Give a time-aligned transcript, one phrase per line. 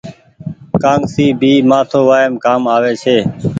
[0.83, 3.17] ڪآنگسي ڀي مآٿو وآئم ڪآم آوي ڇي۔